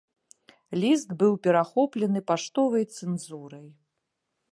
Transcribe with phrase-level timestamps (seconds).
[0.83, 3.67] Ліст быў перахоплены паштовай цэнзурай.